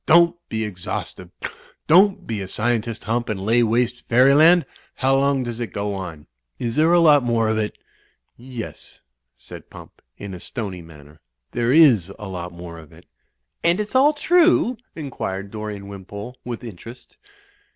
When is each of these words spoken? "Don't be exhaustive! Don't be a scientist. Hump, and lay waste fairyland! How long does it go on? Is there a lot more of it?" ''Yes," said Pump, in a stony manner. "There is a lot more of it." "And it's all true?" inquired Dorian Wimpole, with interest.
"Don't 0.07 0.35
be 0.49 0.63
exhaustive! 0.65 1.29
Don't 1.85 2.25
be 2.25 2.41
a 2.41 2.47
scientist. 2.47 3.03
Hump, 3.03 3.29
and 3.29 3.39
lay 3.45 3.61
waste 3.61 4.01
fairyland! 4.09 4.65
How 4.95 5.15
long 5.15 5.43
does 5.43 5.59
it 5.59 5.71
go 5.73 5.93
on? 5.93 6.25
Is 6.57 6.75
there 6.75 6.91
a 6.91 6.99
lot 6.99 7.21
more 7.21 7.49
of 7.49 7.59
it?" 7.59 7.77
''Yes," 8.35 9.01
said 9.37 9.69
Pump, 9.69 10.01
in 10.17 10.33
a 10.33 10.39
stony 10.39 10.81
manner. 10.81 11.19
"There 11.51 11.71
is 11.71 12.11
a 12.17 12.27
lot 12.27 12.51
more 12.51 12.79
of 12.79 12.91
it." 12.91 13.05
"And 13.63 13.79
it's 13.79 13.93
all 13.93 14.13
true?" 14.13 14.75
inquired 14.95 15.51
Dorian 15.51 15.87
Wimpole, 15.87 16.35
with 16.43 16.63
interest. 16.63 17.17